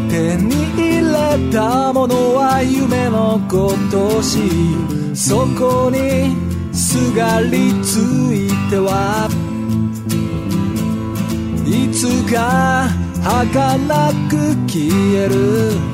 [0.09, 4.37] 手に入れたものは夢のことし
[5.15, 6.35] そこに
[6.71, 7.97] すがりつ
[8.33, 9.29] いては。
[11.65, 12.89] いつか
[13.23, 15.93] 儚く消える。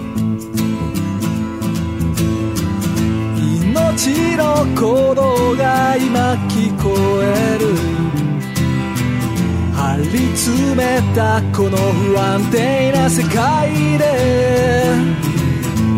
[3.39, 6.89] 命の鼓動が今聞こ
[7.21, 7.98] える。
[10.03, 14.93] り詰めたこの不安定な世界で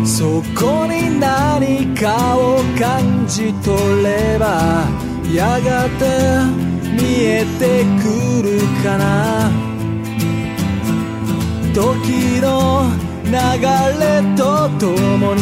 [0.04, 4.84] そこに何かを感じ取れば
[5.32, 9.72] やがて見えてくるかな。
[11.74, 12.84] 時の
[13.24, 15.40] 流れとともに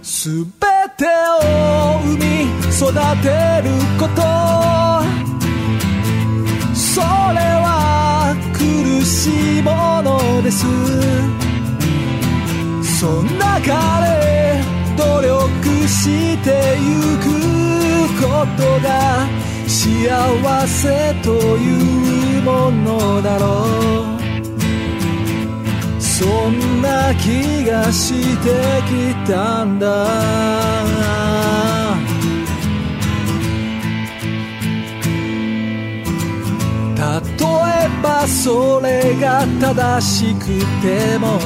[0.00, 0.50] すべ
[0.96, 2.92] てを生み育
[3.22, 3.28] て
[3.64, 4.53] ること。
[6.94, 10.64] それは苦しいものです。
[13.00, 14.62] その中で
[14.96, 17.24] 努力してゆく
[18.22, 19.26] ことが
[19.66, 19.82] 幸
[20.68, 23.66] せというものだろ
[25.98, 26.00] う。
[26.00, 29.84] そんな気がしてきたんだ。
[37.04, 40.46] 例えばそれが正しく
[40.80, 41.38] ても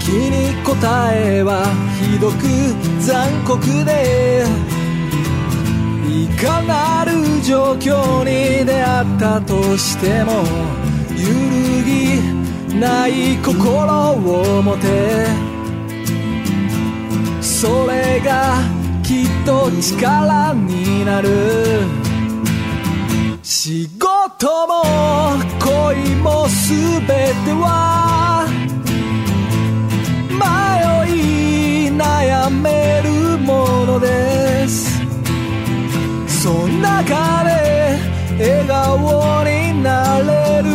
[0.00, 1.66] 時に答えは
[2.00, 2.46] ひどく
[3.00, 4.44] 残酷で
[6.08, 10.32] いかなる状況に出会ったとしても
[11.12, 15.48] 揺るぎない心を持て。
[17.60, 18.60] それが
[19.02, 22.07] きっと力になる。
[23.68, 24.82] 仕事も
[25.60, 28.48] 恋も全ては
[30.32, 34.98] 迷い悩めるものです。
[36.40, 37.98] その中で
[38.38, 40.70] 笑顔になれる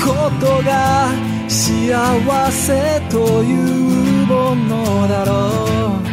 [0.00, 1.12] ことが
[1.46, 3.52] 幸せとい
[4.22, 6.07] うものだろう。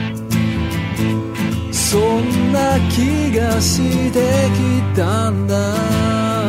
[1.88, 4.20] そんな気がして
[4.56, 6.45] きたんだ。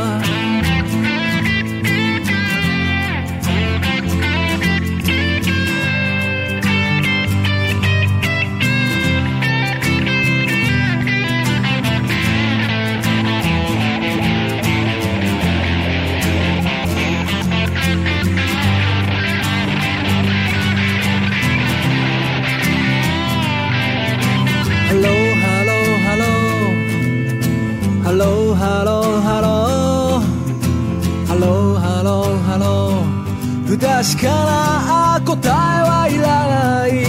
[33.96, 35.48] 確かな答え
[35.88, 37.08] はいらない。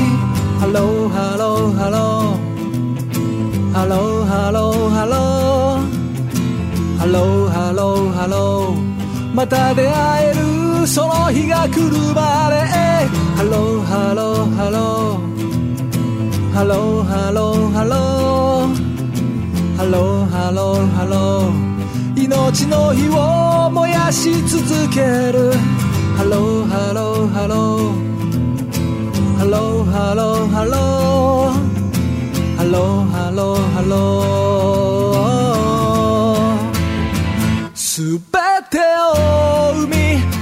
[0.57, 5.91] ハローハローハローハローハローハロー
[6.97, 12.55] ハローハローハローまた出会えるその日が来るまで。
[13.35, 18.79] ハローハローハローハローハローハロー
[19.75, 25.01] ハローハローハロー命の火を燃やし続け
[25.33, 25.51] る。
[26.17, 27.63] Hello, hello, hello.
[29.39, 30.85] Hello, hello, hello.
[32.57, 34.03] Hello, hello, hello.
[37.73, 38.39] すべ
[38.69, 39.95] てを生み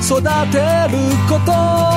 [0.04, 0.22] 育
[0.52, 0.58] て
[0.92, 0.98] る
[1.30, 1.95] こと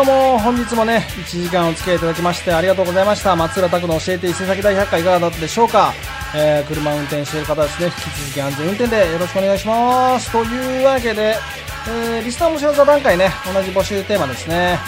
[0.00, 3.36] どうも、本日もね、1時間お付き合いいただきましてありがとうございました。
[3.36, 5.92] 松浦拓の教えて伊勢崎大百科いかがだったでしょうか
[6.34, 10.32] えー、車運転している方ですね、引き続き安全運転でよろしくお願いします。
[10.32, 11.36] というわけで、
[11.86, 14.78] えー、リスナーも知ら座談会ね、同じ募集テーマですね。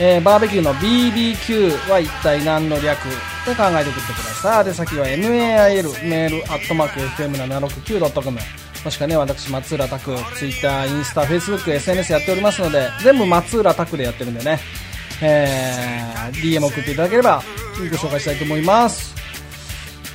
[0.00, 2.98] えー、バーベキューの BBQ は一体何の略
[3.44, 4.64] で考えて送ってください。
[4.64, 8.61] で、先は MAIL、メール、アットマーク、FM769.com。
[8.84, 14.58] もしくはね、私、松浦拓、ツイッター、インスタ、フェイスブック、SNS やっておりますので、全部松浦拓でやってるんでね、
[15.22, 17.42] えー、DM 送っていただければ、
[17.78, 19.14] ご紹介したいと思います。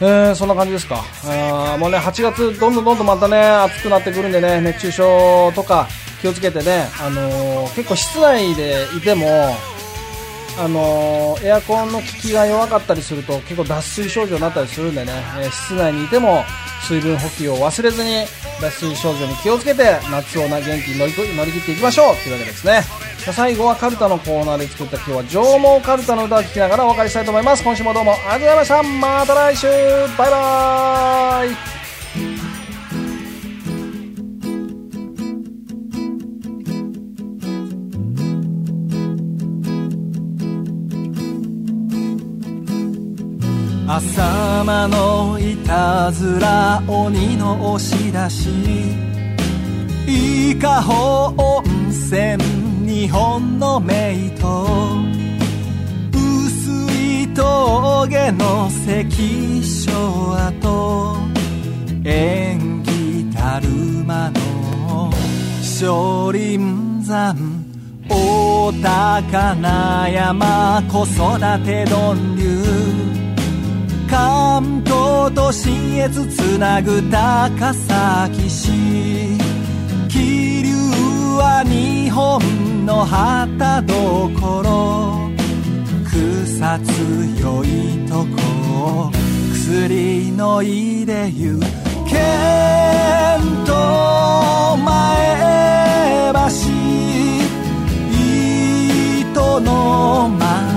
[0.01, 1.03] えー、そんな感じですか。
[1.24, 5.88] あーもうね、8月、どんどんどんどんまたね、暑くなってくるんでね、熱中症とか
[6.22, 9.55] 気をつけてね、あのー結構室内でいても、
[10.59, 16.43] あのーエアコンの効きが弱かったりすると結構脱水症状になったりするんでね、えー室内にいても
[16.82, 18.26] 水分補給を忘れずに
[18.62, 22.16] 脱水症状に気をつけて夏をな元気に乗り乗り切っていきましょう。
[22.18, 22.84] というわけですね。
[23.32, 27.64] 最後はカルタのコーナーで作った今日は上毛カルタの歌を聴きながらお別れしたいと思います。
[27.64, 29.08] 今週もどうもありがとうございました。
[29.08, 29.68] また来週。
[30.18, 31.58] バイバーイ。
[43.90, 48.49] 浅間のいたずら鬼の押し出し。
[50.08, 52.38] 伊香保温泉
[52.86, 54.64] 日本の名刀
[56.14, 61.18] 薄い峠の関所跡。
[62.03, 63.68] 縁起たる
[64.05, 65.12] 間の
[65.62, 66.58] 少林
[67.05, 67.36] 山。
[68.10, 70.82] 大高な山。
[70.89, 72.57] 子育て丼流
[74.10, 78.72] 関東と信越つなぐ高崎市
[80.08, 80.72] 気流
[81.38, 85.30] は日本の旗どころ。
[86.05, 87.68] 草強い
[88.08, 89.12] とこ。
[89.53, 91.60] 薬のいでゆ
[92.08, 92.16] 剣
[93.66, 96.39] と前橋。
[99.22, 100.77] 糸の町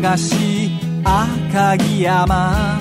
[0.00, 0.70] 流し
[1.02, 2.80] 赤城山。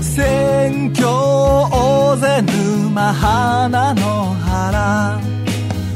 [0.00, 5.20] 選挙大勢沼花の原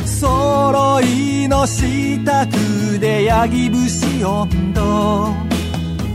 [0.05, 5.33] 揃いの支度でヤギ節温度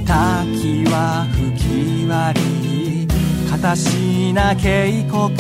[0.06, 3.08] 滝は吹き割り
[3.50, 5.36] 片品渓谷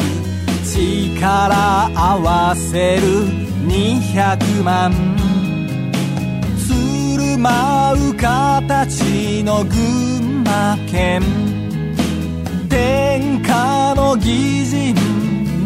[0.63, 3.01] 力合わせる
[3.68, 5.14] 200万。
[7.38, 11.22] 舞う形の群馬県。
[12.70, 14.96] 天下の義人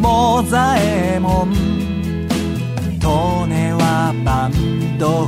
[0.01, 3.07] モザエモン利
[3.47, 5.27] 根はバンド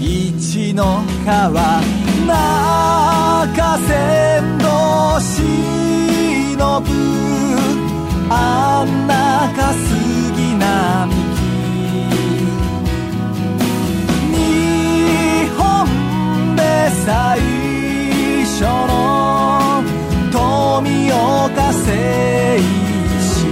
[0.00, 1.80] 一の川
[2.26, 6.88] 中山道忍ぶ
[8.30, 11.27] あんなか杉並
[17.04, 17.40] 最
[18.44, 19.82] 初の
[20.30, 22.60] 富岡製
[23.34, 23.48] 紙。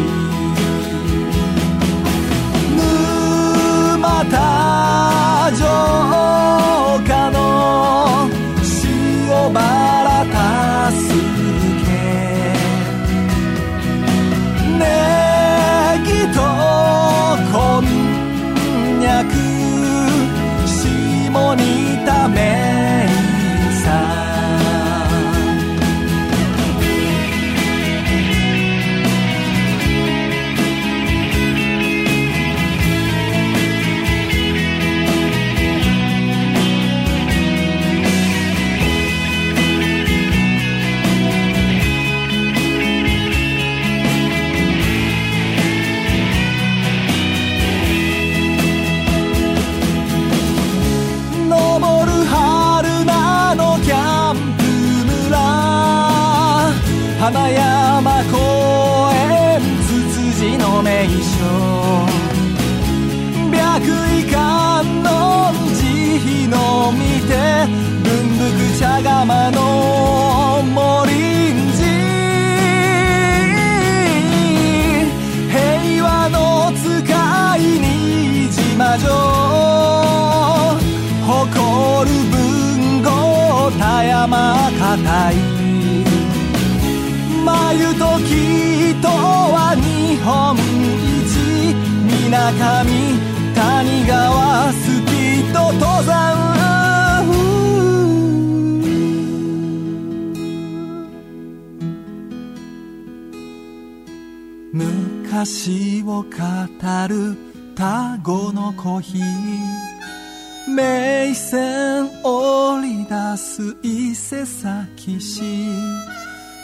[2.77, 4.35] 沼田
[5.55, 5.66] 城
[7.05, 7.37] 下の
[8.85, 9.86] 塩場。
[104.77, 106.29] 昔を語
[107.09, 107.35] る
[107.74, 110.70] 田子のコーヒー。
[110.70, 115.43] 名線織り出す伊勢崎市。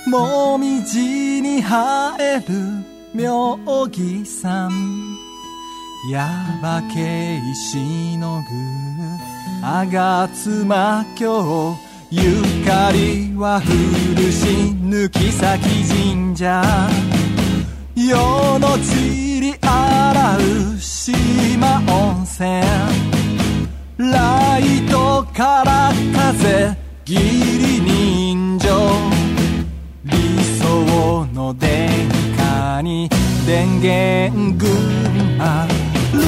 [0.07, 2.45] もみじに生える
[3.15, 4.71] 妙義山。
[6.11, 6.21] 耶
[6.61, 11.77] 馬渓しのぐ吾妻峡
[12.11, 14.47] ゆかりは古し
[14.83, 16.63] 抜き先神社。
[18.09, 20.41] 世のちり洗う
[20.81, 22.61] 島温泉
[23.97, 26.77] ライトから風
[27.07, 27.15] 義
[27.59, 28.69] 理人情。
[30.05, 31.71] 理想の殿
[32.37, 33.09] 下に
[33.47, 34.69] 電源群
[35.37, 35.67] 馬
[36.13, 36.23] ルー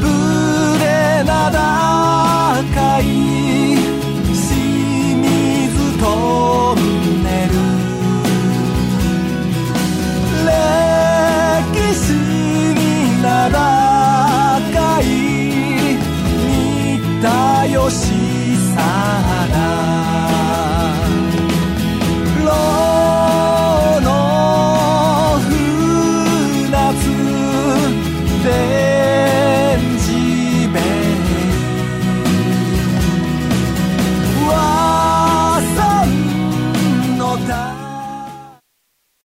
[0.00, 0.04] プ
[0.80, 0.84] で
[1.24, 3.02] 名高い
[4.26, 4.34] 清
[5.16, 6.74] 水ト